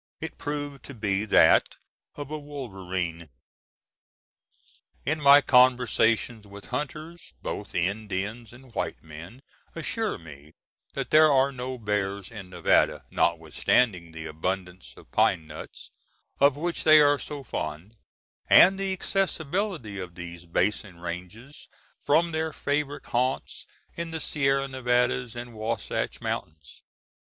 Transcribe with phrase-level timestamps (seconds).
[0.19, 1.75] It proved to be that
[2.15, 3.29] of a wolverine.
[5.05, 9.43] In my conversations with hunters, both Indians and white men
[9.75, 10.53] assure me
[10.95, 15.91] that there are no bears in Nevada, notwithstanding the abundance of pine nuts,
[16.39, 17.95] of which they are so fond,
[18.49, 21.69] and the accessibility of these basin ranges
[22.01, 26.81] from their favorite haunts in the Sierra Nevada and Wahsatch Mountains.